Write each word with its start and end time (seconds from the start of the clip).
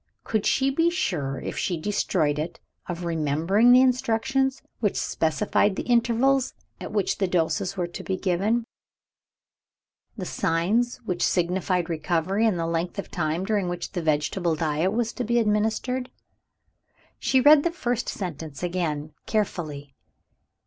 Could 0.23 0.47
she 0.47 0.71
be 0.71 0.89
sure, 0.89 1.39
if 1.41 1.59
she 1.59 1.77
destroyed 1.77 2.39
it, 2.39 2.59
of 2.89 3.05
remembering 3.05 3.71
the 3.71 3.81
instructions 3.83 4.63
which 4.79 4.95
specified 4.97 5.75
the 5.75 5.83
intervals 5.83 6.55
at 6.79 6.91
which 6.91 7.19
the 7.19 7.27
doses 7.27 7.77
were 7.77 7.85
to 7.85 8.03
be 8.03 8.17
given, 8.17 8.65
the 10.17 10.25
signs 10.25 10.95
which 11.05 11.21
signified 11.21 11.87
recovery, 11.87 12.47
and 12.47 12.57
the 12.57 12.65
length 12.65 12.97
of 12.97 13.11
time 13.11 13.45
during 13.45 13.69
which 13.69 13.91
the 13.91 14.01
vegetable 14.01 14.55
diet 14.55 14.91
was 14.91 15.13
to 15.13 15.23
be 15.23 15.37
administered? 15.37 16.09
She 17.19 17.39
read 17.39 17.61
the 17.61 17.69
first 17.69 18.09
sentences 18.09 18.63
again 18.63 19.13
carefully. 19.27 19.93